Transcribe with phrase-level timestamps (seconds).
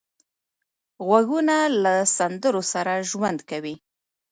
[1.05, 3.75] غوږونه له سندرو سره ژوند کوي